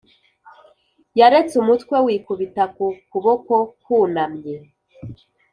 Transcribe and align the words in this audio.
yaretse 1.19 1.53
umutwe 1.63 1.95
wikubita 2.05 2.63
ku 2.75 2.85
kuboko 3.11 3.53
kwunamye, 3.81 4.55